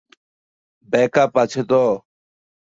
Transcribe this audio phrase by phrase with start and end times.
[0.89, 1.83] Backup আছে তো!